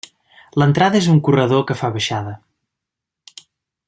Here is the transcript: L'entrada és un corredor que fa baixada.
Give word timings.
L'entrada 0.61 0.99
és 1.01 1.09
un 1.15 1.19
corredor 1.27 1.63
que 1.71 1.77
fa 1.83 1.91
baixada. 1.99 2.35